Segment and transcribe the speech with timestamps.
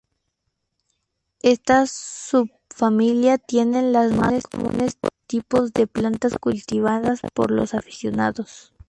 [1.43, 8.73] Esta subfamilia tiene las más comunes tipos de plantas cultivadas por los aficionados.